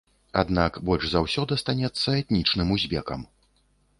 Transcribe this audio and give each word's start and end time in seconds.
Аднак 0.41 0.79
больш 0.89 1.05
за 1.09 1.21
ўсё 1.25 1.43
дастанецца 1.51 2.09
этнічным 2.21 2.67
узбекам. 2.79 3.21